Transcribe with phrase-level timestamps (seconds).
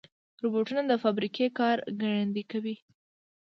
[0.43, 2.75] روبوټونه د فابریکې کار ګړندي کوي.